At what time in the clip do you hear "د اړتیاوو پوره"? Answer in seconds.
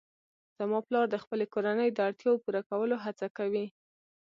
1.93-2.61